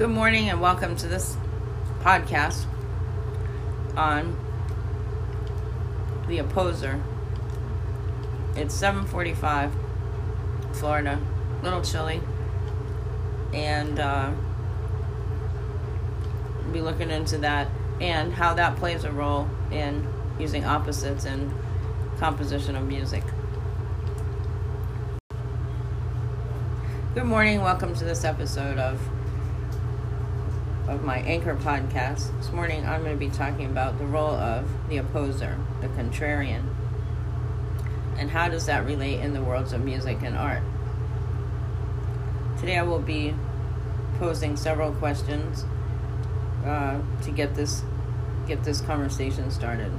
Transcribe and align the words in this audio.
Good 0.00 0.08
morning 0.08 0.48
and 0.48 0.62
welcome 0.62 0.96
to 0.96 1.06
this 1.06 1.36
podcast 2.00 2.64
on 3.98 4.34
the 6.26 6.38
opposer. 6.38 7.02
It's 8.56 8.74
7:45 8.74 9.72
Florida. 10.72 11.18
A 11.60 11.62
little 11.62 11.82
chilly. 11.82 12.22
And 13.52 14.00
uh 14.00 14.30
we'll 16.64 16.72
be 16.72 16.80
looking 16.80 17.10
into 17.10 17.36
that 17.36 17.68
and 18.00 18.32
how 18.32 18.54
that 18.54 18.76
plays 18.76 19.04
a 19.04 19.12
role 19.12 19.50
in 19.70 20.08
using 20.38 20.64
opposites 20.64 21.26
in 21.26 21.52
composition 22.18 22.74
of 22.74 22.86
music. 22.86 23.24
Good 27.12 27.24
morning. 27.24 27.60
Welcome 27.60 27.94
to 27.96 28.04
this 28.04 28.24
episode 28.24 28.78
of 28.78 28.98
of 30.90 31.04
my 31.04 31.18
anchor 31.18 31.54
podcast. 31.54 32.36
This 32.38 32.50
morning 32.50 32.84
I'm 32.84 33.04
going 33.04 33.16
to 33.16 33.18
be 33.18 33.30
talking 33.30 33.66
about 33.66 33.98
the 33.98 34.04
role 34.04 34.34
of 34.34 34.68
the 34.88 34.96
opposer, 34.96 35.56
the 35.80 35.86
contrarian, 35.86 36.64
and 38.18 38.28
how 38.28 38.48
does 38.48 38.66
that 38.66 38.84
relate 38.84 39.20
in 39.20 39.32
the 39.32 39.40
worlds 39.40 39.72
of 39.72 39.84
music 39.84 40.18
and 40.22 40.36
art. 40.36 40.64
Today 42.58 42.76
I 42.76 42.82
will 42.82 42.98
be 42.98 43.36
posing 44.18 44.56
several 44.56 44.92
questions 44.92 45.64
uh, 46.66 47.00
to 47.22 47.30
get 47.30 47.54
this 47.54 47.84
get 48.48 48.64
this 48.64 48.80
conversation 48.80 49.48
started. 49.52 49.92